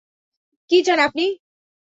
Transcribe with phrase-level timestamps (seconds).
[0.69, 1.25] কি চান আপনি?